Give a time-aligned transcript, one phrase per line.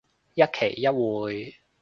[0.33, 1.57] 一期一會